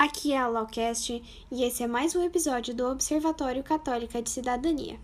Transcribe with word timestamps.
Aqui 0.00 0.32
é 0.32 0.38
a 0.38 0.48
Lawcast 0.48 1.22
e 1.52 1.62
esse 1.62 1.82
é 1.82 1.86
mais 1.86 2.16
um 2.16 2.24
episódio 2.24 2.74
do 2.74 2.88
Observatório 2.88 3.62
Católica 3.62 4.22
de 4.22 4.30
Cidadania. 4.30 4.98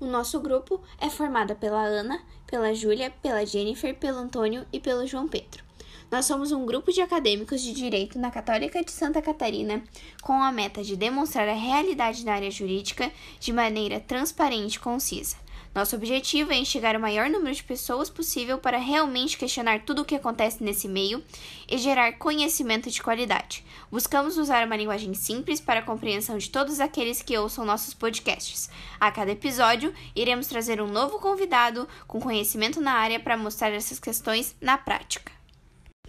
O 0.00 0.04
nosso 0.04 0.40
grupo 0.40 0.80
é 1.00 1.08
formado 1.08 1.54
pela 1.54 1.80
Ana, 1.80 2.20
pela 2.44 2.74
Júlia, 2.74 3.12
pela 3.22 3.46
Jennifer, 3.46 3.94
pelo 3.94 4.18
Antônio 4.18 4.66
e 4.72 4.80
pelo 4.80 5.06
João 5.06 5.28
Pedro. 5.28 5.62
Nós 6.10 6.24
somos 6.24 6.50
um 6.50 6.66
grupo 6.66 6.90
de 6.90 7.00
acadêmicos 7.00 7.62
de 7.62 7.72
direito 7.72 8.18
na 8.18 8.32
Católica 8.32 8.82
de 8.82 8.90
Santa 8.90 9.22
Catarina, 9.22 9.80
com 10.20 10.42
a 10.42 10.50
meta 10.50 10.82
de 10.82 10.96
demonstrar 10.96 11.48
a 11.48 11.54
realidade 11.54 12.24
da 12.24 12.34
área 12.34 12.50
jurídica 12.50 13.12
de 13.38 13.52
maneira 13.52 14.00
transparente 14.00 14.74
e 14.74 14.80
concisa. 14.80 15.36
Nosso 15.74 15.96
objetivo 15.96 16.52
é 16.52 16.56
enxergar 16.56 16.94
o 16.94 17.00
maior 17.00 17.30
número 17.30 17.54
de 17.54 17.64
pessoas 17.64 18.10
possível 18.10 18.58
para 18.58 18.76
realmente 18.76 19.38
questionar 19.38 19.84
tudo 19.84 20.02
o 20.02 20.04
que 20.04 20.14
acontece 20.14 20.62
nesse 20.62 20.86
meio 20.86 21.24
e 21.66 21.78
gerar 21.78 22.18
conhecimento 22.18 22.90
de 22.90 23.02
qualidade. 23.02 23.64
Buscamos 23.90 24.36
usar 24.36 24.66
uma 24.66 24.76
linguagem 24.76 25.14
simples 25.14 25.60
para 25.60 25.80
a 25.80 25.82
compreensão 25.82 26.36
de 26.36 26.50
todos 26.50 26.78
aqueles 26.78 27.22
que 27.22 27.38
ouçam 27.38 27.64
nossos 27.64 27.94
podcasts. 27.94 28.68
A 29.00 29.10
cada 29.10 29.30
episódio, 29.30 29.94
iremos 30.14 30.46
trazer 30.46 30.78
um 30.82 30.86
novo 30.86 31.18
convidado 31.18 31.88
com 32.06 32.20
conhecimento 32.20 32.78
na 32.78 32.92
área 32.92 33.18
para 33.18 33.36
mostrar 33.36 33.70
essas 33.70 33.98
questões 33.98 34.54
na 34.60 34.76
prática. 34.76 35.32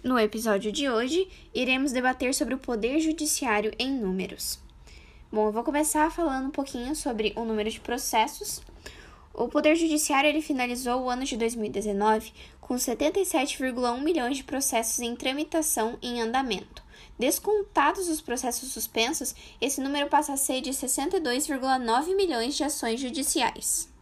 No 0.02 0.18
episódio 0.18 0.70
de 0.70 0.90
hoje, 0.90 1.26
iremos 1.54 1.90
debater 1.90 2.34
sobre 2.34 2.52
o 2.52 2.58
poder 2.58 3.00
judiciário 3.00 3.72
em 3.78 3.90
números. 3.90 4.58
Bom, 5.32 5.46
eu 5.46 5.52
vou 5.52 5.64
começar 5.64 6.10
falando 6.10 6.48
um 6.48 6.50
pouquinho 6.50 6.94
sobre 6.94 7.32
o 7.34 7.46
número 7.46 7.70
de 7.70 7.80
processos 7.80 8.60
o 9.34 9.48
Poder 9.48 9.74
Judiciário 9.74 10.28
ele 10.28 10.40
finalizou 10.40 11.02
o 11.02 11.10
ano 11.10 11.24
de 11.24 11.36
2019 11.36 12.32
com 12.60 12.76
77,1 12.76 14.00
milhões 14.00 14.36
de 14.36 14.44
processos 14.44 15.00
em 15.00 15.16
tramitação 15.16 15.98
em 16.00 16.20
andamento. 16.20 16.84
Descontados 17.18 18.08
os 18.08 18.20
processos 18.20 18.72
suspensos, 18.72 19.34
esse 19.60 19.80
número 19.80 20.08
passa 20.08 20.34
a 20.34 20.36
ser 20.36 20.60
de 20.60 20.70
62,9 20.70 22.14
milhões 22.16 22.56
de 22.56 22.62
ações 22.62 23.00
judiciais. 23.00 23.92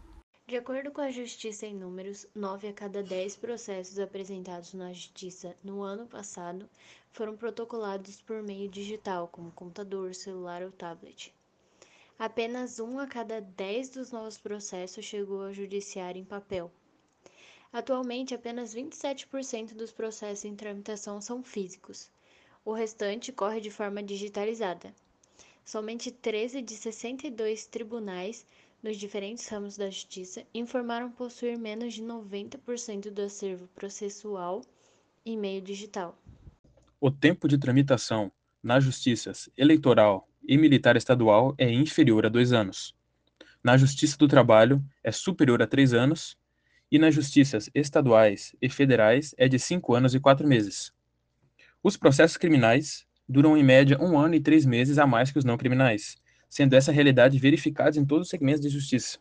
De 0.47 0.56
acordo 0.56 0.91
com 0.91 1.00
a 1.00 1.11
Justiça 1.11 1.64
em 1.67 1.74
Números, 1.74 2.27
9 2.34 2.69
a 2.69 2.72
cada 2.74 3.02
10 3.02 3.36
processos 3.36 3.98
apresentados 3.98 4.74
na 4.74 4.92
Justiça 4.92 5.56
no 5.64 5.83
ano 5.83 6.06
passado 6.06 6.69
foram 7.11 7.36
protocolados 7.36 8.20
por 8.20 8.42
meio 8.42 8.69
digital, 8.69 9.28
como 9.28 9.50
computador, 9.52 10.14
celular 10.14 10.62
ou 10.62 10.70
tablet. 10.70 11.33
Apenas 12.18 12.78
um 12.78 12.98
a 12.98 13.06
cada 13.06 13.41
dez 13.41 13.91
dos 13.91 14.12
novos 14.12 14.38
processos 14.38 15.05
chegou 15.05 15.44
ao 15.44 15.52
judiciário 15.52 16.20
em 16.20 16.24
papel. 16.24 16.70
Atualmente, 17.72 18.34
apenas 18.34 18.74
27% 18.74 19.74
dos 19.74 19.92
processos 19.92 20.44
em 20.44 20.55
tramitação 20.55 21.20
são 21.20 21.42
físicos. 21.42 22.10
O 22.64 22.72
restante 22.72 23.33
corre 23.33 23.60
de 23.60 23.70
forma 23.70 24.02
digitalizada. 24.02 24.94
Somente 25.64 26.10
13 26.10 26.60
de 26.60 26.74
62 26.74 27.66
tribunais 27.66 28.46
nos 28.83 28.96
diferentes 28.96 29.46
ramos 29.48 29.77
da 29.77 29.88
justiça 29.88 30.44
informaram 30.52 31.10
possuir 31.10 31.56
menos 31.56 31.94
de 31.94 32.02
90% 32.02 33.10
do 33.10 33.22
acervo 33.22 33.68
processual 33.68 34.62
em 35.24 35.38
meio 35.38 35.62
digital. 35.62 36.18
O 37.00 37.10
tempo 37.10 37.48
de 37.48 37.56
tramitação 37.56 38.30
nas 38.62 38.84
justiças 38.84 39.48
eleitoral, 39.56 40.28
e 40.47 40.57
militar 40.57 40.97
estadual 40.97 41.55
é 41.59 41.71
inferior 41.71 42.27
a 42.27 42.29
dois 42.29 42.53
anos. 42.53 42.95
Na 43.62 43.77
Justiça 43.77 44.17
do 44.17 44.27
Trabalho 44.27 44.83
é 45.03 45.12
superior 45.12 45.62
a 45.62 45.67
três 45.67 45.95
anos 45.95 46.37
e 46.91 46.98
nas 46.98 47.15
justiças 47.15 47.71
estaduais 47.75 48.55
e 48.61 48.69
federais 48.69 49.35
é 49.39 49.48
de 49.48 49.59
cinco 49.59 49.95
anos 49.95 50.15
e 50.15 50.20
quatro 50.20 50.47
meses. 50.47 50.93
Os 51.83 51.97
processos 51.97 52.37
criminais 52.37 53.07
duram 53.29 53.57
em 53.57 53.63
média 53.63 53.98
um 54.01 54.19
ano 54.19 54.35
e 54.35 54.41
três 54.41 54.67
meses 54.67 54.98
a 54.98 55.07
mais 55.07 55.31
que 55.31 55.39
os 55.39 55.45
não 55.45 55.57
criminais, 55.57 56.17
sendo 56.48 56.75
essa 56.75 56.93
realidade 56.93 57.39
verificada 57.39 57.98
em 57.98 58.05
todos 58.05 58.27
os 58.27 58.31
segmentos 58.31 58.61
de 58.61 58.69
justiça. 58.69 59.19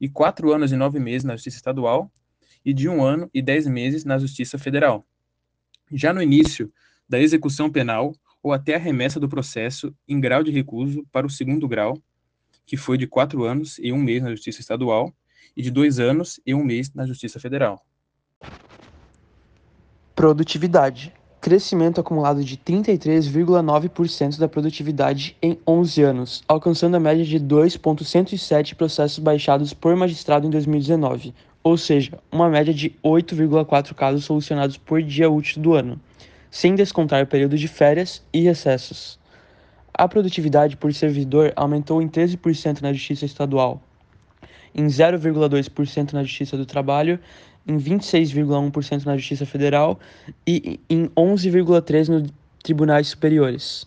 E 0.00 0.08
quatro 0.08 0.52
anos 0.52 0.70
e 0.70 0.76
nove 0.76 1.00
meses 1.00 1.24
na 1.24 1.34
Justiça 1.34 1.56
Estadual 1.56 2.12
e 2.64 2.72
de 2.72 2.88
um 2.88 3.02
ano 3.02 3.28
e 3.34 3.42
dez 3.42 3.66
meses 3.66 4.04
na 4.04 4.18
Justiça 4.18 4.58
Federal. 4.58 5.06
Já 5.92 6.12
no 6.12 6.22
início 6.22 6.72
da 7.08 7.18
execução 7.18 7.70
penal, 7.70 8.14
ou 8.44 8.52
até 8.52 8.74
a 8.74 8.78
remessa 8.78 9.18
do 9.18 9.26
processo 9.26 9.94
em 10.06 10.20
grau 10.20 10.44
de 10.44 10.50
recuso 10.50 11.02
para 11.10 11.26
o 11.26 11.30
segundo 11.30 11.66
grau, 11.66 11.96
que 12.66 12.76
foi 12.76 12.98
de 12.98 13.06
quatro 13.06 13.42
anos 13.42 13.78
e 13.78 13.90
um 13.90 13.96
mês 13.96 14.22
na 14.22 14.30
Justiça 14.30 14.60
Estadual 14.60 15.10
e 15.56 15.62
de 15.62 15.70
dois 15.70 15.98
anos 15.98 16.38
e 16.46 16.54
um 16.54 16.62
mês 16.62 16.92
na 16.92 17.06
Justiça 17.06 17.40
Federal. 17.40 17.80
Produtividade. 20.14 21.10
Crescimento 21.40 22.00
acumulado 22.00 22.44
de 22.44 22.56
33,9% 22.58 24.38
da 24.38 24.48
produtividade 24.48 25.36
em 25.42 25.58
11 25.66 26.02
anos, 26.02 26.44
alcançando 26.46 26.96
a 26.96 27.00
média 27.00 27.24
de 27.24 27.38
2,107 27.38 28.74
processos 28.74 29.18
baixados 29.18 29.72
por 29.72 29.96
magistrado 29.96 30.46
em 30.46 30.50
2019, 30.50 31.34
ou 31.62 31.76
seja, 31.76 32.18
uma 32.30 32.48
média 32.48 32.72
de 32.72 32.90
8,4 33.02 33.94
casos 33.94 34.24
solucionados 34.24 34.76
por 34.76 35.02
dia 35.02 35.30
útil 35.30 35.62
do 35.62 35.74
ano 35.74 36.00
sem 36.54 36.76
descontar 36.76 37.26
períodos 37.26 37.58
de 37.58 37.66
férias 37.66 38.22
e 38.32 38.40
recessos. 38.42 39.18
A 39.92 40.06
produtividade 40.06 40.76
por 40.76 40.94
servidor 40.94 41.52
aumentou 41.56 42.00
em 42.00 42.08
13% 42.08 42.80
na 42.80 42.92
Justiça 42.92 43.24
Estadual, 43.24 43.82
em 44.72 44.86
0,2% 44.86 46.12
na 46.12 46.22
Justiça 46.22 46.56
do 46.56 46.64
Trabalho, 46.64 47.18
em 47.66 47.76
26,1% 47.76 49.04
na 49.04 49.16
Justiça 49.16 49.44
Federal 49.44 49.98
e 50.46 50.78
em 50.88 51.08
11,3% 51.08 52.08
nos 52.08 52.30
tribunais 52.62 53.08
superiores. 53.08 53.84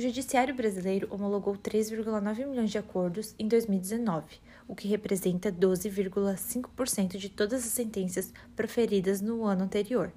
O 0.00 0.02
Judiciário 0.02 0.54
brasileiro 0.54 1.06
homologou 1.10 1.54
3,9 1.58 2.46
milhões 2.46 2.70
de 2.70 2.78
acordos 2.78 3.34
em 3.38 3.46
2019, 3.46 4.40
o 4.66 4.74
que 4.74 4.88
representa 4.88 5.52
12,5% 5.52 7.18
de 7.18 7.28
todas 7.28 7.62
as 7.66 7.70
sentenças 7.70 8.32
proferidas 8.56 9.20
no 9.20 9.44
ano 9.44 9.64
anterior. 9.64 10.10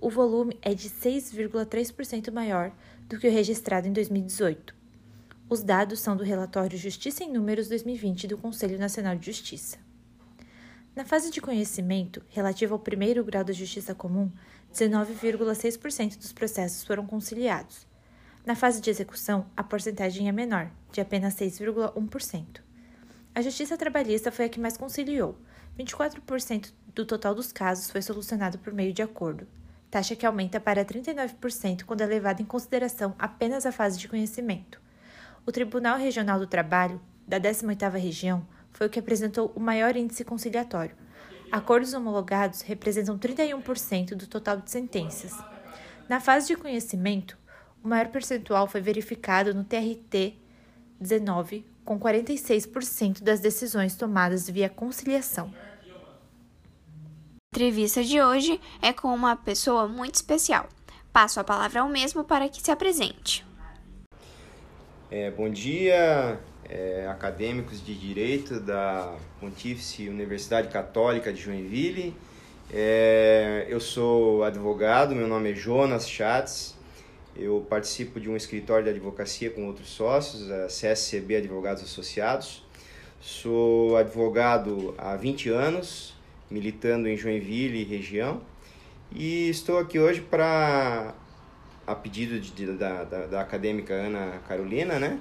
O 0.00 0.08
volume 0.08 0.56
é 0.62 0.72
de 0.74 0.88
6,3% 0.88 2.30
maior 2.30 2.70
do 3.08 3.18
que 3.18 3.26
o 3.26 3.32
registrado 3.32 3.88
em 3.88 3.92
2018. 3.92 4.72
Os 5.50 5.64
dados 5.64 5.98
são 5.98 6.16
do 6.16 6.22
relatório 6.22 6.78
Justiça 6.78 7.24
em 7.24 7.32
Números 7.32 7.66
2020 7.66 8.28
do 8.28 8.38
Conselho 8.38 8.78
Nacional 8.78 9.16
de 9.16 9.26
Justiça. 9.26 9.76
Na 10.94 11.04
fase 11.04 11.32
de 11.32 11.40
conhecimento, 11.40 12.22
relativa 12.28 12.72
ao 12.72 12.78
primeiro 12.78 13.24
grau 13.24 13.42
da 13.42 13.52
Justiça 13.52 13.92
Comum, 13.92 14.30
19,6% 14.72 16.16
dos 16.16 16.32
processos 16.32 16.84
foram 16.84 17.04
conciliados. 17.04 17.92
Na 18.44 18.54
fase 18.54 18.78
de 18.82 18.90
execução, 18.90 19.46
a 19.56 19.62
porcentagem 19.62 20.28
é 20.28 20.32
menor, 20.32 20.70
de 20.92 21.00
apenas 21.00 21.34
6,1%. 21.34 22.60
A 23.34 23.40
justiça 23.40 23.78
trabalhista 23.78 24.30
foi 24.30 24.44
a 24.44 24.48
que 24.50 24.60
mais 24.60 24.76
conciliou. 24.76 25.38
24% 25.78 26.70
do 26.94 27.06
total 27.06 27.34
dos 27.34 27.50
casos 27.52 27.90
foi 27.90 28.02
solucionado 28.02 28.58
por 28.58 28.72
meio 28.74 28.92
de 28.92 29.00
acordo, 29.00 29.46
taxa 29.90 30.14
que 30.14 30.26
aumenta 30.26 30.60
para 30.60 30.84
39% 30.84 31.84
quando 31.84 32.02
é 32.02 32.06
levada 32.06 32.42
em 32.42 32.44
consideração 32.44 33.14
apenas 33.18 33.64
a 33.64 33.72
fase 33.72 33.98
de 33.98 34.08
conhecimento. 34.08 34.78
O 35.46 35.50
Tribunal 35.50 35.96
Regional 35.96 36.38
do 36.38 36.46
Trabalho, 36.46 37.00
da 37.26 37.40
18ª 37.40 37.98
região, 37.98 38.46
foi 38.72 38.88
o 38.88 38.90
que 38.90 38.98
apresentou 38.98 39.52
o 39.56 39.60
maior 39.60 39.96
índice 39.96 40.22
conciliatório. 40.22 40.94
Acordos 41.50 41.94
homologados 41.94 42.60
representam 42.60 43.18
31% 43.18 44.14
do 44.14 44.26
total 44.26 44.58
de 44.58 44.70
sentenças. 44.70 45.32
Na 46.08 46.20
fase 46.20 46.48
de 46.48 46.56
conhecimento, 46.56 47.38
o 47.84 47.88
maior 47.88 48.08
percentual 48.08 48.66
foi 48.66 48.80
verificado 48.80 49.52
no 49.52 49.62
TRT 49.62 50.32
19, 50.98 51.66
com 51.84 52.00
46% 52.00 53.22
das 53.22 53.40
decisões 53.40 53.94
tomadas 53.94 54.48
via 54.48 54.70
conciliação. 54.70 55.52
A 57.52 57.54
entrevista 57.54 58.02
de 58.02 58.22
hoje 58.22 58.58
é 58.80 58.90
com 58.90 59.08
uma 59.08 59.36
pessoa 59.36 59.86
muito 59.86 60.14
especial. 60.14 60.66
Passo 61.12 61.38
a 61.38 61.44
palavra 61.44 61.82
ao 61.82 61.88
mesmo 61.88 62.24
para 62.24 62.48
que 62.48 62.60
se 62.62 62.70
apresente. 62.70 63.46
É, 65.10 65.30
bom 65.30 65.50
dia, 65.50 66.40
é, 66.68 67.06
acadêmicos 67.06 67.84
de 67.84 67.94
Direito 67.94 68.58
da 68.58 69.14
Pontífice 69.38 70.08
Universidade 70.08 70.68
Católica 70.68 71.30
de 71.30 71.40
Joinville. 71.40 72.16
É, 72.72 73.66
eu 73.68 73.78
sou 73.78 74.42
advogado, 74.42 75.14
meu 75.14 75.28
nome 75.28 75.52
é 75.52 75.54
Jonas 75.54 76.08
Schatz, 76.08 76.74
eu 77.36 77.66
participo 77.68 78.20
de 78.20 78.30
um 78.30 78.36
escritório 78.36 78.84
de 78.84 78.90
advocacia 78.90 79.50
com 79.50 79.66
outros 79.66 79.88
sócios, 79.88 80.50
a 80.50 80.66
CSCB 80.66 81.36
Advogados 81.36 81.82
Associados. 81.82 82.64
Sou 83.20 83.96
advogado 83.96 84.94
há 84.98 85.16
20 85.16 85.48
anos, 85.48 86.14
militando 86.50 87.08
em 87.08 87.16
Joinville 87.16 87.80
e 87.80 87.84
região. 87.84 88.40
E 89.12 89.48
estou 89.48 89.78
aqui 89.78 89.98
hoje 89.98 90.20
para, 90.20 91.14
a 91.86 91.94
pedido 91.94 92.38
de, 92.38 92.66
da, 92.72 93.04
da, 93.04 93.26
da 93.26 93.40
acadêmica 93.40 93.94
Ana 93.94 94.40
Carolina, 94.46 94.98
né? 94.98 95.20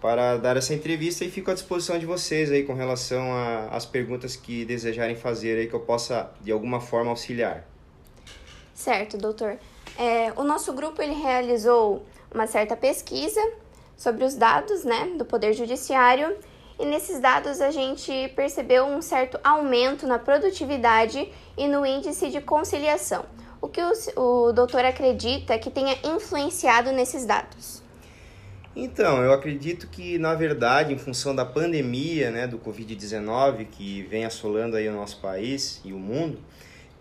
para 0.00 0.36
dar 0.36 0.56
essa 0.56 0.74
entrevista 0.74 1.24
e 1.24 1.30
fico 1.30 1.50
à 1.50 1.54
disposição 1.54 1.98
de 1.98 2.06
vocês 2.06 2.52
aí 2.52 2.62
com 2.62 2.74
relação 2.74 3.32
às 3.70 3.84
perguntas 3.84 4.36
que 4.36 4.64
desejarem 4.64 5.16
fazer 5.16 5.58
aí 5.58 5.66
que 5.66 5.74
eu 5.74 5.80
possa 5.80 6.30
de 6.40 6.52
alguma 6.52 6.80
forma 6.80 7.10
auxiliar. 7.10 7.66
Certo, 8.78 9.18
doutor. 9.18 9.58
É, 9.98 10.32
o 10.36 10.44
nosso 10.44 10.72
grupo 10.72 11.02
ele 11.02 11.12
realizou 11.12 12.06
uma 12.32 12.46
certa 12.46 12.76
pesquisa 12.76 13.40
sobre 13.96 14.24
os 14.24 14.36
dados 14.36 14.84
né, 14.84 15.14
do 15.18 15.24
Poder 15.24 15.52
Judiciário 15.52 16.36
e 16.78 16.86
nesses 16.86 17.18
dados 17.18 17.60
a 17.60 17.72
gente 17.72 18.28
percebeu 18.36 18.84
um 18.84 19.02
certo 19.02 19.36
aumento 19.42 20.06
na 20.06 20.16
produtividade 20.16 21.28
e 21.56 21.66
no 21.66 21.84
índice 21.84 22.30
de 22.30 22.40
conciliação. 22.40 23.24
O 23.60 23.68
que 23.68 23.80
o, 23.82 23.90
o 24.16 24.52
doutor 24.52 24.84
acredita 24.84 25.58
que 25.58 25.72
tenha 25.72 25.98
influenciado 26.04 26.92
nesses 26.92 27.26
dados? 27.26 27.82
Então, 28.76 29.24
eu 29.24 29.32
acredito 29.32 29.88
que, 29.88 30.18
na 30.18 30.36
verdade, 30.36 30.94
em 30.94 30.98
função 30.98 31.34
da 31.34 31.44
pandemia 31.44 32.30
né, 32.30 32.46
do 32.46 32.60
Covid-19 32.60 33.66
que 33.72 34.02
vem 34.02 34.24
assolando 34.24 34.76
aí 34.76 34.88
o 34.88 34.92
nosso 34.92 35.20
país 35.20 35.80
e 35.84 35.92
o 35.92 35.98
mundo, 35.98 36.38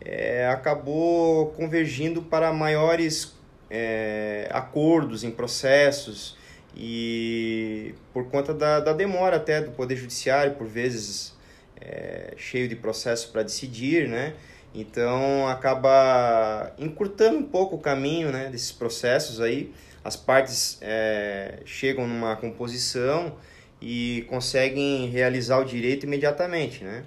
é, 0.01 0.47
acabou 0.47 1.47
convergindo 1.47 2.21
para 2.21 2.51
maiores 2.53 3.35
é, 3.69 4.47
acordos 4.51 5.23
em 5.23 5.31
processos 5.31 6.37
e 6.75 7.95
por 8.13 8.29
conta 8.29 8.53
da, 8.53 8.79
da 8.79 8.93
demora 8.93 9.37
até 9.37 9.61
do 9.61 9.71
Poder 9.71 9.95
Judiciário, 9.95 10.53
por 10.55 10.67
vezes 10.67 11.35
é, 11.79 12.33
cheio 12.37 12.67
de 12.67 12.75
processo 12.75 13.31
para 13.31 13.43
decidir, 13.43 14.07
né? 14.07 14.33
Então 14.73 15.47
acaba 15.47 16.71
encurtando 16.77 17.39
um 17.39 17.43
pouco 17.43 17.77
o 17.77 17.79
caminho 17.79 18.31
né, 18.31 18.49
desses 18.49 18.71
processos 18.71 19.41
aí. 19.41 19.73
As 20.03 20.15
partes 20.15 20.77
é, 20.81 21.59
chegam 21.65 22.07
numa 22.07 22.35
composição 22.35 23.35
e 23.81 24.25
conseguem 24.29 25.07
realizar 25.09 25.57
o 25.59 25.65
direito 25.65 26.05
imediatamente, 26.05 26.83
né? 26.83 27.03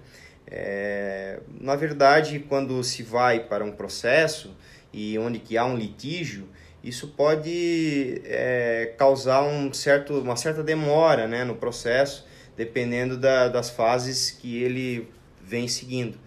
É, 0.51 1.39
na 1.61 1.77
verdade, 1.77 2.41
quando 2.41 2.83
se 2.83 3.03
vai 3.03 3.41
para 3.41 3.65
um 3.65 3.73
processo 3.73 4.57
e 4.93 5.17
onde 5.19 5.39
que 5.39 5.57
há 5.57 5.65
um 5.65 5.77
litígio, 5.77 6.49
isso 6.83 7.09
pode 7.09 8.23
é, 8.25 8.95
causar 8.99 9.43
um 9.43 9.73
certo, 9.73 10.15
uma 10.19 10.37
certa 10.37 10.63
demora 10.63 11.29
né, 11.29 11.45
no 11.45 11.55
processo, 11.55 12.27
dependendo 12.57 13.17
da, 13.17 13.49
das 13.49 13.71
fases 13.71 14.31
que 14.31 14.63
ele 14.63 15.09
vem 15.43 15.69
seguindo. 15.69 16.19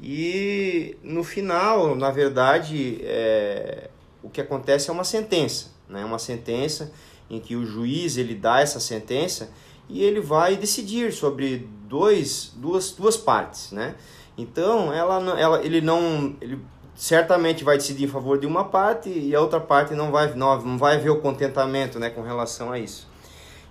E 0.00 0.96
no 1.02 1.24
final, 1.24 1.94
na 1.94 2.10
verdade, 2.10 2.98
é, 3.02 3.88
o 4.22 4.28
que 4.28 4.40
acontece 4.40 4.90
é 4.90 4.92
uma 4.92 5.04
sentença, 5.04 5.70
né? 5.88 6.04
uma 6.04 6.18
sentença 6.18 6.92
em 7.30 7.40
que 7.40 7.56
o 7.56 7.64
juiz 7.64 8.16
ele 8.16 8.34
dá 8.34 8.60
essa 8.60 8.78
sentença 8.78 9.50
e 9.88 10.02
ele 10.02 10.20
vai 10.20 10.56
decidir 10.56 11.12
sobre 11.12 11.68
dois, 11.88 12.52
duas, 12.56 12.90
duas 12.90 13.16
partes, 13.16 13.72
né? 13.72 13.94
Então, 14.36 14.92
ela, 14.92 15.38
ela, 15.38 15.64
ele 15.64 15.80
não, 15.80 16.36
ele 16.40 16.60
certamente 16.94 17.64
vai 17.64 17.76
decidir 17.76 18.04
em 18.04 18.08
favor 18.08 18.38
de 18.38 18.46
uma 18.46 18.64
parte 18.64 19.08
e 19.08 19.34
a 19.34 19.40
outra 19.40 19.60
parte 19.60 19.94
não 19.94 20.10
vai, 20.10 20.32
não, 20.34 20.60
não 20.62 20.78
vai 20.78 20.98
ver 20.98 21.10
o 21.10 21.20
contentamento, 21.20 21.98
né, 21.98 22.10
com 22.10 22.22
relação 22.22 22.72
a 22.72 22.78
isso. 22.78 23.06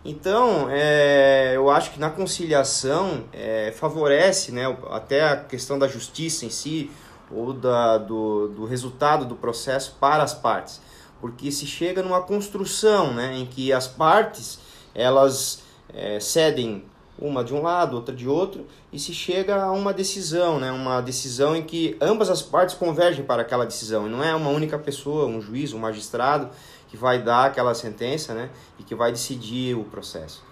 Então, 0.04 0.68
é, 0.70 1.54
eu 1.56 1.70
acho 1.70 1.92
que 1.92 2.00
na 2.00 2.12
conciliação 2.12 3.24
é, 3.34 3.74
favorece, 3.76 4.52
né, 4.52 4.66
até 4.92 5.28
a 5.28 5.38
questão 5.38 5.80
da 5.80 5.88
justiça 5.88 6.46
em 6.46 6.50
si 6.52 6.92
ou 7.32 7.54
da, 7.54 7.98
do, 7.98 8.50
do 8.50 8.66
resultado 8.66 9.26
do 9.26 9.36
processo 9.36 9.98
para 10.00 10.22
as 10.22 10.34
partes, 10.34 10.80
porque 11.20 11.52
se 11.52 11.66
chega 11.66 12.04
numa 12.04 12.22
construção, 12.22 13.14
né, 13.14 13.36
em 13.36 13.48
que 13.48 13.74
as 13.74 13.88
partes 13.88 14.60
elas 14.94 15.64
é, 15.92 16.20
cedem 16.20 16.84
uma 17.18 17.44
de 17.44 17.54
um 17.54 17.62
lado, 17.62 17.96
outra 17.96 18.14
de 18.14 18.28
outro, 18.28 18.66
e 18.92 19.00
se 19.00 19.14
chega 19.14 19.56
a 19.56 19.72
uma 19.72 19.94
decisão, 19.94 20.60
né? 20.60 20.72
uma 20.72 21.02
decisão 21.02 21.56
em 21.56 21.64
que 21.64 21.96
ambas 22.02 22.30
as 22.30 22.42
partes 22.42 22.76
convergem 22.76 23.24
para 23.24 23.42
aquela 23.42 23.66
decisão, 23.66 24.08
e 24.08 24.10
não 24.10 24.24
é 24.24 24.36
uma 24.36 24.50
única 24.50 24.78
pessoa, 24.78 25.26
um 25.26 25.42
juiz, 25.42 25.74
um 25.74 25.80
magistrado, 25.80 26.50
que 26.90 26.98
vai 26.98 27.22
dar 27.22 27.46
aquela 27.46 27.74
sentença 27.74 28.34
né? 28.34 28.50
e 28.80 28.84
que 28.84 28.94
vai 28.94 29.12
decidir 29.12 29.76
o 29.76 29.84
processo. 29.84 30.44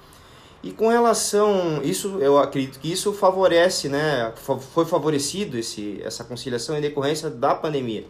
E 0.63 0.71
com 0.71 0.87
relação 0.87 1.81
isso, 1.83 2.19
eu 2.19 2.37
acredito 2.37 2.79
que 2.79 2.89
isso 2.89 3.11
favorece, 3.11 3.89
né? 3.89 4.31
foi 4.35 4.85
favorecido 4.85 5.57
esse, 5.57 6.01
essa 6.01 6.23
conciliação 6.23 6.77
em 6.77 6.81
decorrência 6.81 7.29
da 7.29 7.53
pandemia, 7.53 8.05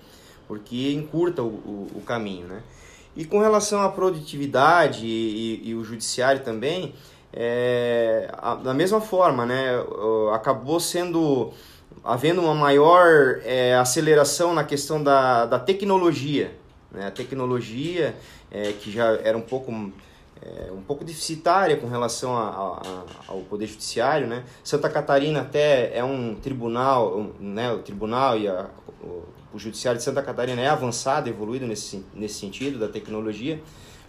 porque 0.47 0.93
encurta 0.93 1.41
o, 1.41 1.47
o, 1.47 1.91
o 1.95 2.01
caminho. 2.01 2.45
Né? 2.45 2.61
E 3.15 3.25
com 3.25 3.39
relação 3.39 3.81
à 3.81 3.89
produtividade 3.89 5.05
e, 5.05 5.61
e, 5.63 5.69
e 5.69 5.75
o 5.75 5.83
judiciário 5.83 6.43
também, 6.43 6.93
é, 7.33 8.29
a, 8.37 8.55
da 8.55 8.73
mesma 8.73 9.01
forma, 9.01 9.45
né, 9.45 9.71
acabou 10.33 10.79
sendo 10.79 11.51
havendo 12.03 12.41
uma 12.41 12.53
maior 12.53 13.39
é, 13.43 13.75
aceleração 13.75 14.53
na 14.53 14.63
questão 14.63 15.01
da, 15.01 15.45
da 15.45 15.59
tecnologia, 15.59 16.51
né, 16.91 17.07
a 17.07 17.11
tecnologia 17.11 18.15
é, 18.51 18.73
que 18.73 18.91
já 18.91 19.13
era 19.23 19.37
um 19.37 19.41
pouco 19.41 19.71
é, 20.41 20.71
um 20.71 20.81
pouco 20.81 21.03
deficitária 21.03 21.77
com 21.77 21.87
relação 21.87 22.35
a, 22.35 22.49
a, 22.49 23.03
ao 23.29 23.39
poder 23.41 23.65
judiciário, 23.65 24.27
né? 24.27 24.43
Santa 24.61 24.89
Catarina 24.89 25.39
até 25.39 25.97
é 25.97 26.03
um 26.03 26.35
tribunal, 26.35 27.31
né, 27.39 27.71
o 27.71 27.79
tribunal 27.79 28.37
e 28.37 28.49
a, 28.49 28.69
o, 29.01 29.23
o 29.53 29.59
judiciário 29.59 29.97
de 29.97 30.03
Santa 30.03 30.21
Catarina 30.21 30.61
é 30.61 30.67
avançado, 30.67 31.29
evoluído 31.29 31.65
nesse, 31.65 32.05
nesse 32.13 32.35
sentido 32.35 32.77
da 32.77 32.89
tecnologia 32.89 33.61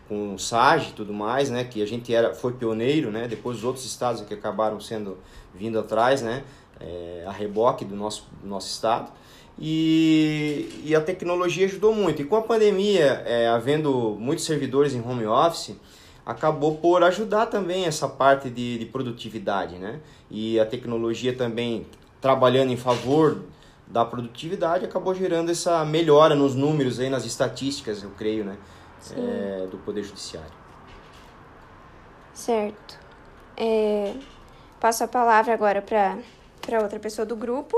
com 0.08 0.34
o 0.34 0.38
SAG 0.38 0.90
e 0.90 0.92
tudo 0.92 1.12
mais, 1.12 1.50
né, 1.50 1.64
que 1.64 1.82
a 1.82 1.86
gente 1.86 2.14
era, 2.14 2.34
foi 2.34 2.52
pioneiro, 2.52 3.10
né, 3.10 3.26
depois 3.26 3.58
os 3.58 3.64
outros 3.64 3.84
estados 3.84 4.20
que 4.22 4.34
acabaram 4.34 4.80
sendo 4.80 5.16
vindo 5.54 5.78
atrás, 5.78 6.22
né, 6.22 6.44
é, 6.80 7.24
a 7.26 7.32
reboque 7.32 7.84
do 7.84 7.96
nosso, 7.96 8.26
do 8.42 8.48
nosso 8.48 8.68
estado. 8.68 9.10
E, 9.58 10.82
e 10.84 10.94
a 10.94 11.00
tecnologia 11.00 11.66
ajudou 11.66 11.94
muito. 11.94 12.20
E 12.20 12.24
com 12.24 12.36
a 12.36 12.42
pandemia, 12.42 13.22
é, 13.24 13.46
havendo 13.46 14.16
muitos 14.18 14.44
servidores 14.44 14.94
em 14.94 15.00
home 15.00 15.26
office, 15.26 15.76
acabou 16.26 16.76
por 16.76 17.02
ajudar 17.04 17.46
também 17.46 17.86
essa 17.86 18.08
parte 18.08 18.50
de, 18.50 18.78
de 18.78 18.86
produtividade, 18.86 19.76
né? 19.76 20.00
E 20.30 20.58
a 20.58 20.66
tecnologia 20.66 21.34
também 21.36 21.86
trabalhando 22.20 22.72
em 22.72 22.76
favor 22.76 23.42
da 23.86 24.04
produtividade 24.04 24.84
acabou 24.84 25.14
gerando 25.14 25.50
essa 25.50 25.84
melhora 25.84 26.34
nos 26.34 26.54
números 26.54 26.98
aí 26.98 27.10
nas 27.10 27.26
estatísticas, 27.26 28.02
eu 28.02 28.10
creio, 28.16 28.44
né? 28.44 28.56
É, 29.12 29.66
do 29.66 29.78
Poder 29.78 30.02
Judiciário. 30.02 30.52
Certo. 32.32 32.98
É, 33.56 34.14
passo 34.80 35.04
a 35.04 35.08
palavra 35.08 35.54
agora 35.54 35.80
para 35.82 36.80
outra 36.82 36.98
pessoa 36.98 37.24
do 37.24 37.36
grupo. 37.36 37.76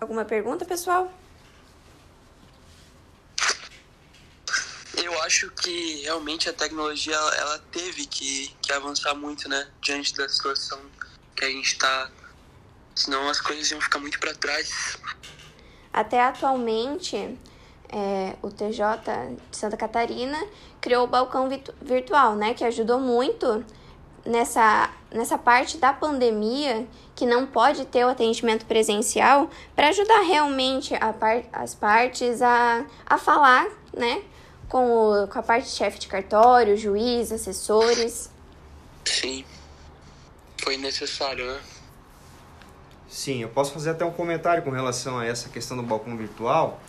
Alguma 0.00 0.24
pergunta, 0.24 0.64
pessoal? 0.64 1.12
Eu 4.96 5.22
acho 5.22 5.50
que 5.50 6.02
realmente 6.02 6.48
a 6.48 6.52
tecnologia 6.52 7.14
ela 7.14 7.58
teve 7.70 8.06
que, 8.06 8.54
que 8.60 8.72
avançar 8.72 9.14
muito, 9.14 9.48
né? 9.48 9.68
Diante 9.80 10.14
da 10.14 10.28
situação 10.28 10.80
que 11.36 11.44
a 11.44 11.48
gente 11.48 11.72
está. 11.72 12.10
Senão 12.94 13.28
as 13.28 13.40
coisas 13.40 13.70
iam 13.70 13.80
ficar 13.80 13.98
muito 13.98 14.18
para 14.18 14.34
trás. 14.34 14.98
Até 15.92 16.20
atualmente, 16.20 17.38
é, 17.92 18.34
o 18.40 18.50
TJ 18.50 19.36
de 19.50 19.56
Santa 19.56 19.76
Catarina 19.76 20.42
criou 20.80 21.04
o 21.04 21.06
balcão 21.06 21.48
virtual, 21.80 22.34
né, 22.34 22.54
que 22.54 22.64
ajudou 22.64 22.98
muito 22.98 23.62
nessa, 24.24 24.90
nessa 25.10 25.36
parte 25.36 25.76
da 25.76 25.92
pandemia 25.92 26.86
que 27.14 27.26
não 27.26 27.46
pode 27.46 27.84
ter 27.84 28.04
o 28.04 28.08
atendimento 28.08 28.64
presencial 28.64 29.50
para 29.76 29.88
ajudar 29.88 30.22
realmente 30.22 30.94
a 30.94 31.12
par, 31.12 31.42
as 31.52 31.74
partes 31.74 32.40
a, 32.40 32.86
a 33.04 33.18
falar, 33.18 33.68
né, 33.94 34.22
com, 34.68 34.90
o, 34.90 35.28
com 35.28 35.38
a 35.38 35.42
parte 35.42 35.68
chefe 35.68 35.98
de 35.98 36.08
cartório, 36.08 36.76
juiz, 36.76 37.30
assessores. 37.30 38.30
Sim, 39.04 39.44
foi 40.56 40.78
necessário, 40.78 41.46
né? 41.46 41.60
Sim, 43.06 43.42
eu 43.42 43.50
posso 43.50 43.72
fazer 43.72 43.90
até 43.90 44.06
um 44.06 44.10
comentário 44.10 44.62
com 44.62 44.70
relação 44.70 45.18
a 45.18 45.26
essa 45.26 45.50
questão 45.50 45.76
do 45.76 45.82
balcão 45.82 46.16
virtual 46.16 46.80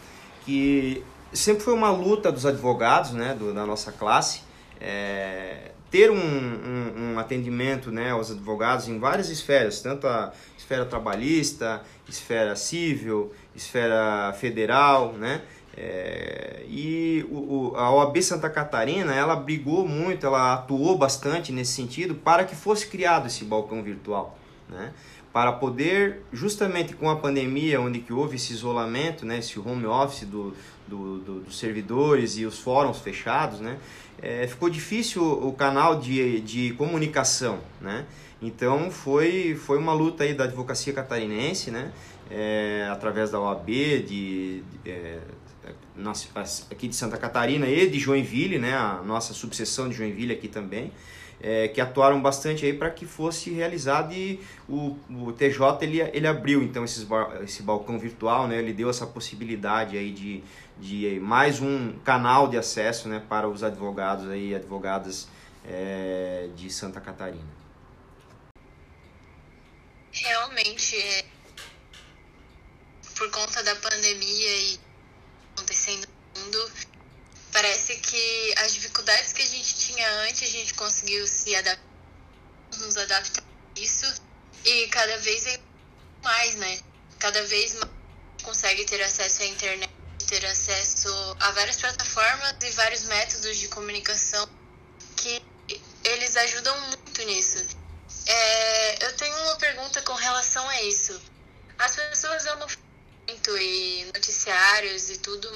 que 0.45 1.03
sempre 1.31 1.63
foi 1.63 1.73
uma 1.73 1.91
luta 1.91 2.31
dos 2.31 2.45
advogados, 2.45 3.12
né, 3.12 3.33
do, 3.33 3.53
da 3.53 3.65
nossa 3.65 3.91
classe, 3.91 4.41
é, 4.79 5.71
ter 5.89 6.09
um, 6.09 6.15
um, 6.15 7.13
um, 7.13 7.19
atendimento 7.19 7.91
né, 7.91 8.12
aos 8.12 8.31
advogados 8.31 8.88
em 8.88 9.00
várias 9.00 9.29
esferas, 9.29 9.81
tanto 9.81 10.07
a 10.07 10.33
esfera 10.57 10.85
trabalhista, 10.85 11.81
esfera 12.07 12.55
civil, 12.55 13.31
esfera 13.55 14.33
federal, 14.33 15.13
né? 15.13 15.41
É, 15.75 16.63
e 16.67 17.25
o, 17.31 17.71
o, 17.71 17.75
a 17.75 17.91
OAB 17.91 18.21
Santa 18.21 18.47
Catarina 18.47 19.13
ela 19.13 19.35
brigou 19.35 19.88
muito, 19.88 20.23
ela 20.23 20.53
atuou 20.53 20.95
bastante 20.95 21.51
nesse 21.51 21.73
sentido 21.73 22.13
para 22.13 22.43
que 22.43 22.55
fosse 22.55 22.85
criado 22.88 23.25
esse 23.25 23.43
balcão 23.43 23.81
virtual, 23.81 24.38
né? 24.69 24.93
Para 25.34 25.52
poder, 25.52 26.22
justamente 26.32 26.94
com 26.94 27.10
a 27.10 27.16
pandemia, 27.16 27.82
onde 27.82 28.00
que 28.00 28.13
houve 28.13 28.36
esse 28.36 28.54
isolamento, 28.54 29.25
né, 29.25 29.40
esse 29.40 29.60
home 29.60 29.88
office 29.88 30.25
do, 30.25 30.54
do, 30.88 31.18
do 31.18 31.40
dos 31.40 31.58
servidores 31.58 32.38
e 32.38 32.46
os 32.46 32.60
fóruns 32.60 33.00
fechados, 33.00 33.60
né, 33.60 33.80
é, 34.22 34.46
ficou 34.46 34.70
difícil 34.70 35.24
o 35.24 35.52
canal 35.52 36.00
de, 36.00 36.40
de 36.42 36.74
comunicação, 36.74 37.60
né, 37.82 38.06
então 38.40 38.92
foi, 38.92 39.56
foi 39.56 39.80
uma 39.80 39.92
luta 39.92 40.24
aí 40.24 40.36
da 40.36 40.44
advocacia 40.44 40.94
catarinense, 40.94 41.72
né, 41.72 41.92
é, 42.30 42.88
através 42.92 43.32
da 43.32 43.40
OAB, 43.40 43.68
de, 43.68 44.62
de 44.62 44.63
é, 44.86 45.18
aqui 46.70 46.88
de 46.88 46.96
Santa 46.96 47.18
Catarina 47.18 47.68
e 47.68 47.90
de 47.90 47.98
Joinville, 47.98 48.60
né, 48.60 48.75
a 48.75 49.02
nossa 49.04 49.34
subseção 49.34 49.90
de 49.90 49.96
Joinville 49.96 50.32
aqui 50.34 50.48
também, 50.48 50.92
é, 51.43 51.67
que 51.67 51.81
atuaram 51.81 52.21
bastante 52.21 52.65
aí 52.65 52.73
para 52.73 52.89
que 52.89 53.05
fosse 53.05 53.51
realizado 53.51 54.13
e 54.13 54.41
o, 54.67 54.97
o 55.09 55.33
TJ 55.33 55.79
ele, 55.81 56.00
ele 56.00 56.25
abriu 56.25 56.63
então 56.63 56.85
esses, 56.85 57.05
esse 57.43 57.62
balcão 57.62 58.00
virtual, 58.00 58.47
né, 58.47 58.57
ele 58.57 58.71
deu 58.71 58.89
essa 58.89 59.05
possibilidade 59.05 59.97
aí 59.97 60.12
de, 60.12 60.41
de 60.79 61.19
mais 61.19 61.59
um 61.59 62.00
canal 62.00 62.47
de 62.47 62.57
acesso 62.57 63.09
né, 63.09 63.21
para 63.27 63.50
os 63.50 63.62
advogados 63.62 64.25
e 64.33 64.55
advogadas 64.55 65.27
é, 65.65 66.47
de 66.55 66.69
Santa 66.69 67.01
Catarina. 67.01 67.43
Realmente, 70.13 71.25
por 73.17 73.29
conta 73.31 73.62
da 73.63 73.75
pandemia 73.75 74.57
e 74.57 74.79
acontecendo 75.55 76.07
no 76.35 76.41
mundo, 76.41 76.71
que 78.03 78.53
as 78.57 78.74
dificuldades 78.74 79.33
que 79.33 79.41
a 79.41 79.45
gente 79.45 79.75
tinha 79.75 80.10
antes, 80.22 80.43
a 80.43 80.51
gente 80.51 80.74
conseguiu 80.74 81.25
se 81.25 81.55
adaptar, 81.55 81.83
nos 82.77 82.98
adaptar 82.98 83.43
a 83.43 83.79
isso 83.79 84.22
e 84.65 84.88
cada 84.88 85.17
vez 85.17 85.48
é 85.48 85.60
mais, 86.22 86.55
né? 86.55 86.79
Cada 87.19 87.43
vez 87.45 87.74
mais 87.75 87.91
consegue 88.43 88.86
ter 88.86 89.01
acesso 89.01 89.41
à 89.41 89.45
internet, 89.45 89.89
ter 90.27 90.45
acesso 90.45 91.10
a 91.39 91.51
várias 91.51 91.77
plataformas 91.77 92.55
e 92.62 92.69
vários 92.72 93.03
métodos 93.05 93.57
de 93.57 93.67
comunicação 93.69 94.48
que 95.17 95.41
eles 96.03 96.36
ajudam 96.36 96.79
muito 96.81 97.24
nisso. 97.24 97.65
É, 98.25 99.05
eu 99.05 99.15
tenho 99.15 99.36
uma 99.43 99.55
pergunta 99.55 100.01
com 100.01 100.13
relação 100.13 100.67
a 100.67 100.81
isso. 100.83 101.19
As 101.79 101.95
pessoas 101.95 102.45
andam 102.48 102.67
muito 103.27 103.57
e 103.57 104.05
noticiários 104.13 105.10
e 105.10 105.17
tudo, 105.17 105.50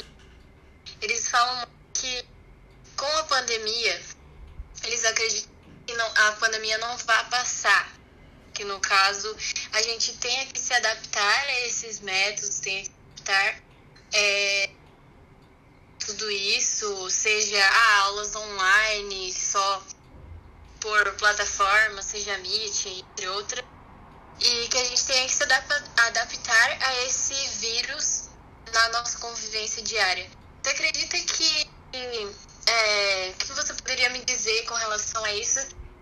eles 1.02 1.28
falam 1.28 1.68
que 1.94 2.26
com 2.98 3.06
a 3.06 3.24
pandemia, 3.24 4.02
eles 4.84 5.06
acreditam 5.06 5.52
que 5.86 5.94
não, 5.94 6.06
a 6.06 6.32
pandemia 6.34 6.78
não 6.80 6.98
vai 6.98 7.30
passar. 7.30 7.96
Que 8.54 8.64
no 8.64 8.80
caso, 8.80 9.38
a 9.72 9.82
gente 9.84 10.14
tenha 10.18 10.48
que 10.48 10.60
se 10.60 10.74
adaptar 10.74 11.46
a 11.48 11.60
esses 11.68 12.00
métodos, 12.00 12.60
tenha 12.60 12.82
que 12.82 12.90
se 12.90 13.32
adaptar 13.32 13.64
é, 14.14 14.70
tudo 16.00 16.30
isso, 16.32 17.10
seja 17.10 17.64
ah, 17.64 18.00
aulas 18.00 18.36
online, 18.36 19.32
só 19.32 19.84
por 20.80 21.14
plataforma, 21.14 22.02
seja 22.02 22.38
Meet, 22.40 22.86
entre 22.88 23.28
outras, 23.28 23.66
e 24.40 24.68
que 24.70 24.78
a 24.78 24.84
gente 24.86 25.06
tenha 25.06 25.26
que 25.26 25.34
se 25.34 25.44
adaptar 25.44 26.78
a 26.82 27.04
esse 27.06 27.34
vírus 27.60 28.30
na 28.74 28.90
nossa 28.90 29.20
convivência 29.20 29.84
diária. 29.84 30.30
Você 30.64 30.70
acredita 30.72 31.18
que 31.20 31.70
é, 32.68 33.34
que 33.40 33.54
você 33.54 33.74
poderia 33.74 34.10
me 34.10 34.24
dizer 34.26 34.66
com 34.66 34.76
relação 34.76 35.24
a 35.24 35.34
isso? 35.34 35.60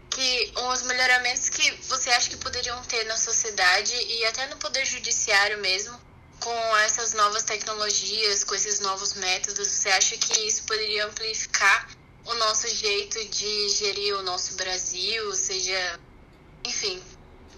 Que 0.10 0.54
os 0.72 0.82
melhoramentos 0.84 1.50
que 1.50 1.72
você 1.88 2.10
acha 2.10 2.30
que 2.30 2.38
poderiam 2.38 2.82
ter 2.84 3.06
na 3.06 3.18
sociedade 3.18 3.94
e 3.94 4.26
até 4.26 4.48
no 4.48 4.58
poder 4.58 4.86
judiciário 4.86 5.60
mesmo, 5.60 6.00
com 6.40 6.78
essas 6.78 7.14
novas 7.14 7.44
tecnologias, 7.44 8.44
com 8.44 8.56
esses 8.56 8.80
novos 8.80 9.14
métodos, 9.14 9.68
você 9.68 9.90
acha 9.90 10.18
que 10.18 10.42
isso 10.42 10.64
poderia 10.64 11.06
amplificar 11.06 11.90
o 12.26 12.34
nosso 12.36 12.68
jeito 12.68 13.24
de 13.26 13.70
gerir 13.70 14.16
o 14.16 14.24
nosso 14.24 14.56
Brasil, 14.56 15.34
seja, 15.34 16.00
enfim, 16.66 17.02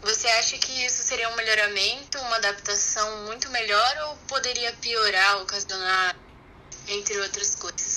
você 0.02 0.28
acha 0.28 0.58
que 0.58 0.86
isso 0.86 1.04
seria 1.04 1.30
um 1.30 1.36
melhoramento, 1.36 2.20
uma 2.20 2.36
adaptação 2.36 3.26
muito 3.26 3.50
melhor 3.50 3.98
ou 4.10 4.18
poderia 4.28 4.74
piorar, 4.74 5.42
ocasionar, 5.42 6.16
entre 6.88 7.20
outras 7.22 7.56
coisas? 7.56 7.97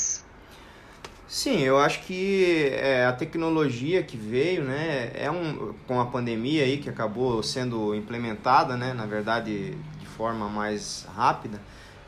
Sim, 1.30 1.60
eu 1.60 1.78
acho 1.78 2.00
que 2.00 2.70
é, 2.72 3.06
a 3.06 3.12
tecnologia 3.12 4.02
que 4.02 4.16
veio, 4.16 4.64
né, 4.64 5.12
é 5.14 5.30
um 5.30 5.72
com 5.86 6.00
a 6.00 6.06
pandemia 6.06 6.64
aí 6.64 6.78
que 6.78 6.88
acabou 6.90 7.40
sendo 7.40 7.94
implementada, 7.94 8.76
né, 8.76 8.92
na 8.92 9.06
verdade 9.06 9.76
de 10.00 10.06
forma 10.06 10.48
mais 10.48 11.06
rápida, 11.14 11.62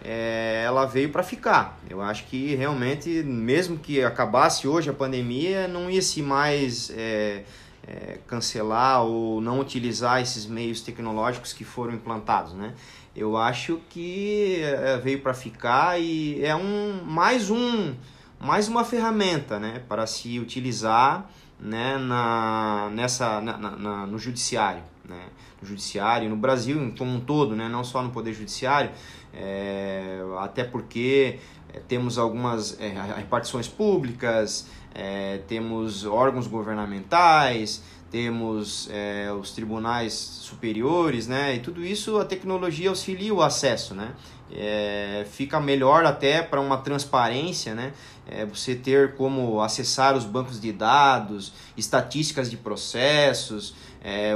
é, 0.05 0.65
ela 0.67 0.87
veio 0.87 1.11
para 1.11 1.23
ficar. 1.23 1.79
Eu 1.89 2.03
acho 2.03 2.25
que 2.25 2.57
realmente, 2.57 3.23
mesmo 3.23 3.79
que 3.79 4.03
acabasse 4.03 4.67
hoje 4.67 4.91
a 4.91 4.93
pandemia, 4.93 5.69
não 5.69 5.89
ia 5.89 6.03
se 6.03 6.21
mais 6.21 6.91
é, 6.91 7.45
é, 7.87 8.19
cancelar 8.27 9.05
ou 9.05 9.41
não 9.41 9.61
utilizar 9.61 10.21
esses 10.21 10.47
meios 10.47 10.81
tecnológicos 10.81 11.53
que 11.53 11.63
foram 11.63 11.95
implantados, 11.95 12.55
né? 12.55 12.75
Eu 13.15 13.37
acho 13.37 13.81
que 13.89 14.63
é, 14.63 14.97
veio 14.97 15.21
para 15.21 15.33
ficar 15.33 16.01
e 16.01 16.45
é 16.45 16.57
um 16.57 17.05
mais 17.05 17.51
um 17.51 17.95
mais 18.43 18.67
uma 18.67 18.85
ferramenta, 18.85 19.59
né, 19.59 19.81
para 19.89 20.07
se 20.07 20.39
utilizar, 20.41 21.31
né, 21.61 21.97
na 21.97 22.91
nessa 22.93 23.41
na, 23.41 23.57
na, 23.57 24.07
no 24.07 24.19
judiciário, 24.19 24.83
né? 25.09 25.27
No 25.61 25.69
judiciário, 25.69 26.29
no 26.29 26.37
Brasil 26.37 26.93
como 26.99 27.13
um 27.13 27.21
todo, 27.21 27.55
né, 27.55 27.69
não 27.69 27.85
só 27.85 28.03
no 28.03 28.11
poder 28.11 28.33
judiciário, 28.33 28.91
é, 29.33 30.21
até 30.41 30.65
porque 30.65 31.39
é, 31.73 31.79
temos 31.79 32.19
algumas 32.19 32.79
é, 32.81 32.89
repartições 33.17 33.69
públicas, 33.69 34.69
é, 34.93 35.39
temos 35.47 36.05
órgãos 36.05 36.49
governamentais, 36.49 37.81
temos 38.13 38.91
é, 38.93 39.33
os 39.33 39.53
tribunais 39.53 40.13
superiores, 40.13 41.27
né? 41.27 41.55
E 41.57 41.61
tudo 41.61 41.83
isso 41.83 42.19
a 42.19 42.25
tecnologia 42.27 42.91
auxilia 42.91 43.33
o 43.33 43.41
acesso, 43.41 43.95
né? 43.95 44.11
É, 44.55 45.27
fica 45.31 45.59
melhor 45.59 46.05
até 46.05 46.43
para 46.43 46.61
uma 46.61 46.77
transparência, 46.77 47.75
né? 47.75 47.95
É, 48.29 48.45
você 48.45 48.75
ter 48.75 49.15
como 49.15 49.63
acessar 49.63 50.15
os 50.15 50.27
bancos 50.27 50.61
de 50.61 50.71
dados, 50.73 51.55
estatísticas 51.75 52.51
de 52.51 52.59
processos, 52.59 53.75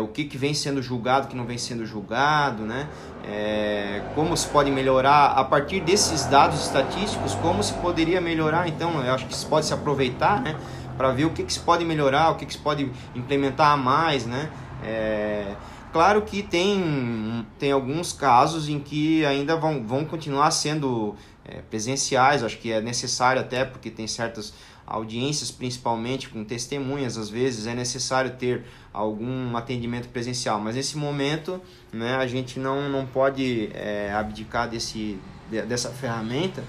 o 0.01 0.07
que, 0.07 0.25
que 0.25 0.39
vem 0.39 0.55
sendo 0.55 0.81
julgado, 0.81 1.27
que 1.27 1.35
não 1.35 1.45
vem 1.45 1.59
sendo 1.59 1.85
julgado, 1.85 2.63
né? 2.63 2.89
Como 4.15 4.37
se 4.37 4.47
pode 4.47 4.71
melhorar 4.71 5.33
a 5.33 5.45
partir 5.45 5.81
desses 5.81 6.25
dados 6.27 6.63
estatísticos, 6.63 7.35
como 7.35 7.63
se 7.65 7.73
poderia 7.75 8.21
melhorar, 8.21 8.69
então 8.69 9.05
eu 9.05 9.13
acho 9.13 9.27
que 9.27 9.35
se 9.35 9.45
pode 9.45 9.67
se 9.67 9.75
aproveitar, 9.75 10.41
né? 10.41 10.57
Para 10.97 11.13
ver 11.13 11.25
o 11.25 11.31
que, 11.31 11.43
que 11.43 11.53
se 11.53 11.61
pode 11.61 11.85
melhorar, 11.85 12.31
o 12.31 12.37
que, 12.37 12.47
que 12.47 12.53
se 12.53 12.59
pode 12.59 12.91
implementar 13.15 13.73
a 13.73 13.77
mais, 13.77 14.27
né? 14.27 14.51
É, 14.83 15.55
claro 15.93 16.23
que 16.23 16.43
tem, 16.43 17.47
tem 17.59 17.73
alguns 17.73 18.13
casos 18.13 18.69
em 18.69 18.79
que 18.79 19.25
ainda 19.25 19.57
vão, 19.57 19.87
vão 19.87 20.05
continuar 20.05 20.51
sendo 20.51 21.15
é, 21.45 21.61
presenciais, 21.63 22.43
acho 22.43 22.59
que 22.59 22.73
é 22.73 22.81
necessário 22.81 23.41
até 23.41 23.65
porque 23.65 23.91
tem 23.91 24.07
certas 24.07 24.53
audiências, 24.87 25.51
principalmente 25.51 26.29
com 26.29 26.45
testemunhas, 26.45 27.19
às 27.19 27.29
vezes 27.29 27.67
é 27.67 27.75
necessário 27.75 28.31
ter 28.33 28.65
algum 28.93 29.57
atendimento 29.57 30.09
presencial, 30.09 30.61
mas 30.61 30.77
nesse 30.77 30.97
momento 30.97 31.61
né, 31.93 32.15
a 32.15 32.27
gente 32.27 32.61
não, 32.61 32.89
não 32.89 33.05
pode 33.05 33.69
é, 33.75 34.13
abdicar 34.13 34.69
desse, 34.69 35.19
dessa 35.51 35.91
ferramenta 35.91 36.63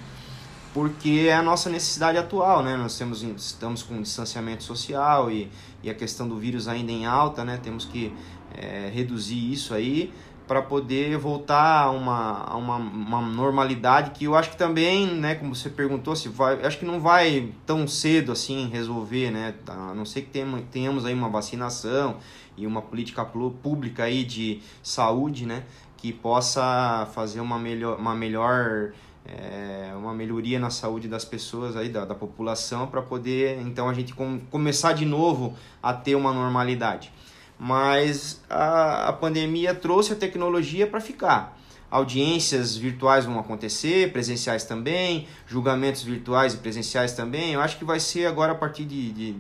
porque 0.78 1.26
é 1.28 1.34
a 1.34 1.42
nossa 1.42 1.72
necessidade 1.72 2.20
atual, 2.20 2.62
né? 2.62 2.78
Nós 2.78 2.96
temos, 2.96 3.24
estamos 3.24 3.82
com 3.82 4.00
distanciamento 4.00 4.64
social 4.64 5.32
e, 5.32 5.50
e 5.82 5.90
a 5.90 5.94
questão 5.96 6.28
do 6.28 6.38
vírus 6.38 6.68
ainda 6.68 6.92
em 6.92 7.04
alta, 7.04 7.44
né? 7.44 7.58
Temos 7.58 7.84
que 7.84 8.14
é, 8.56 8.88
reduzir 8.94 9.52
isso 9.52 9.74
aí 9.74 10.14
para 10.48 10.62
poder 10.62 11.18
voltar 11.18 11.86
a 11.86 11.90
uma, 11.90 12.44
a 12.44 12.56
uma, 12.56 12.76
uma 12.76 13.22
normalidade 13.22 14.12
que 14.12 14.26
eu 14.26 14.36
acho 14.36 14.52
que 14.52 14.56
também, 14.56 15.08
né, 15.08 15.34
como 15.34 15.56
você 15.56 15.68
perguntou, 15.68 16.16
se 16.16 16.30
vai, 16.30 16.64
acho 16.64 16.78
que 16.78 16.86
não 16.86 17.00
vai 17.00 17.50
tão 17.66 17.88
cedo 17.88 18.32
assim 18.32 18.70
resolver, 18.70 19.32
né, 19.32 19.56
a 19.68 19.96
não 19.96 20.06
ser 20.06 20.22
que 20.22 20.42
tenhamos 20.72 21.06
aí 21.06 21.14
uma 21.14 21.28
vacinação 21.28 22.18
e 22.56 22.68
uma 22.68 22.84
política 22.84 23.26
pública 23.26 24.04
aí 24.04 24.24
de 24.24 24.62
saúde, 24.84 25.46
né, 25.46 25.64
que 25.98 26.14
possa 26.14 27.10
fazer 27.14 27.42
uma 27.42 27.58
melhor, 27.58 27.98
uma 27.98 28.16
melhor 28.16 28.94
é, 29.28 29.92
uma 29.96 30.14
melhoria 30.14 30.58
na 30.58 30.70
saúde 30.70 31.08
das 31.08 31.26
pessoas 31.26 31.76
aí 31.76 31.90
da, 31.90 32.06
da 32.06 32.16
população 32.16 32.88
para 32.88 33.02
poder 33.02 33.60
então 33.62 33.90
a 33.90 33.94
gente 33.94 34.14
com, 34.14 34.40
começar 34.50 34.94
de 34.94 35.06
novo 35.06 35.56
a 35.84 35.94
ter 35.94 36.16
uma 36.16 36.34
normalidade. 36.34 37.12
Mas 37.60 38.42
a, 38.50 39.10
a 39.10 39.14
pandemia 39.14 39.74
trouxe 39.74 40.14
a 40.14 40.16
tecnologia 40.16 40.88
para 40.88 41.02
ficar. 41.02 41.58
Audiências 41.90 42.76
virtuais 42.76 43.26
vão 43.26 43.40
acontecer 43.40 44.12
presenciais 44.12 44.64
também 44.64 45.28
julgamentos 45.48 46.04
virtuais 46.04 46.54
e 46.54 46.58
presenciais 46.58 47.14
também. 47.14 47.54
Eu 47.54 47.62
acho 47.62 47.78
que 47.78 47.86
vai 47.86 48.00
ser 48.00 48.28
agora 48.28 48.52
a 48.52 48.56
partir 48.56 48.86
de, 48.86 49.12
de, 49.12 49.36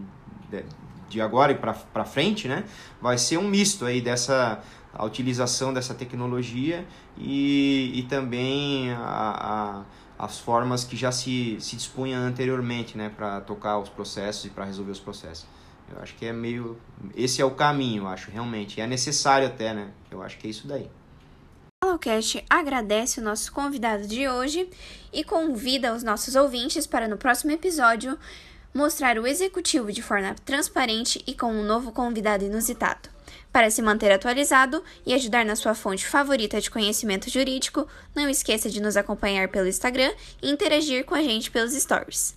de 1.08 1.22
agora 1.22 1.52
e 1.52 1.56
para 1.56 2.06
frente 2.06 2.48
né 2.48 2.64
vai 3.02 3.18
ser 3.18 3.38
um 3.38 3.48
misto 3.48 3.86
aí 3.86 4.02
dessa 4.02 4.62
a 4.98 5.06
utilização 5.06 5.74
dessa 5.74 5.94
tecnologia 5.94 6.86
e, 7.18 7.92
e 7.94 8.04
também 8.04 8.92
a, 8.92 9.86
a, 10.18 10.26
as 10.26 10.40
formas 10.40 10.84
que 10.84 10.98
já 10.98 11.12
se, 11.12 11.58
se 11.60 11.76
dispunha 11.76 12.18
anteriormente 12.18 12.98
né, 12.98 13.10
para 13.16 13.40
tocar 13.42 13.78
os 13.78 13.90
processos 13.90 14.46
e 14.46 14.50
para 14.50 14.66
resolver 14.66 14.92
os 14.92 15.00
processos. 15.00 15.46
Eu 15.90 16.02
acho 16.02 16.16
que 16.16 16.26
é 16.26 16.34
meio. 16.34 16.78
Esse 17.16 17.42
é 17.42 17.46
o 17.46 17.52
caminho, 17.52 18.04
eu 18.04 18.08
acho, 18.08 18.30
realmente. 18.30 18.82
É 18.82 18.88
necessário 18.88 19.48
até, 19.48 19.74
né? 19.74 19.90
Eu 20.12 20.22
acho 20.22 20.38
que 20.38 20.48
é 20.48 20.50
isso 20.50 20.68
daí. 20.68 20.90
Halocast 21.82 22.44
agradece 22.50 23.22
o 23.22 23.24
nosso 23.24 23.52
convidado 23.54 24.06
de 24.06 24.28
hoje 24.28 24.70
e 25.14 25.24
convida 25.24 25.94
os 25.94 26.04
nossos 26.04 26.36
ouvintes 26.36 26.86
para 26.86 27.08
no 27.08 27.18
próximo 27.18 27.52
episódio 27.52 28.18
mostrar 28.74 29.18
o 29.18 29.26
executivo 29.26 29.92
de 29.92 30.02
forma 30.02 30.36
transparente 30.44 31.24
e 31.26 31.34
com 31.34 31.52
um 31.54 31.64
novo 31.64 31.92
convidado 31.92 32.44
inusitado. 32.44 33.17
Para 33.52 33.72
se 33.72 33.82
manter 33.82 34.12
atualizado 34.12 34.84
e 35.06 35.14
ajudar 35.14 35.44
na 35.44 35.56
sua 35.56 35.74
fonte 35.74 36.06
favorita 36.06 36.62
de 36.62 36.70
conhecimento 36.70 37.30
jurídico, 37.30 37.88
não 38.16 38.30
esqueça 38.30 38.70
de 38.70 38.82
nos 38.82 38.96
acompanhar 38.96 39.48
pelo 39.48 39.68
Instagram 39.68 40.14
e 40.42 40.52
interagir 40.52 41.06
com 41.06 41.16
a 41.16 41.24
gente 41.24 41.50
pelos 41.50 41.74
stories. 41.74 42.37